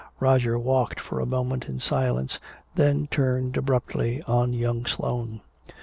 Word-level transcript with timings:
Roger 0.19 0.57
walked 0.57 0.99
for 0.99 1.19
a 1.19 1.27
moment 1.27 1.69
in 1.69 1.79
silence, 1.79 2.39
then 2.73 3.05
turned 3.11 3.55
abruptly 3.55 4.23
on 4.23 4.51
young 4.51 4.83
Sloane. 4.87 5.41